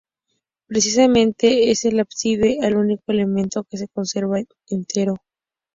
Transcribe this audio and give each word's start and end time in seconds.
Precisamente 0.65 1.69
es 1.69 1.85
el 1.85 1.99
ábside 1.99 2.57
el 2.65 2.75
único 2.75 3.03
elemento 3.11 3.65
que 3.69 3.77
se 3.77 3.87
conserva 3.87 4.39
entero. 4.67 5.17